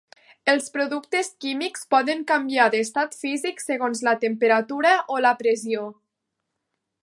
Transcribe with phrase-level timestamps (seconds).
[0.51, 5.85] Els productes químics poden canviar d'estat físic segons la temperatura o la pressió.